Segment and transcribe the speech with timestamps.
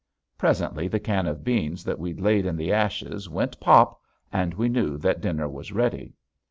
[0.35, 4.01] Presently the can of beans that we'd laid in the ashes went pop!
[4.33, 6.15] and we knew that dinner was ready.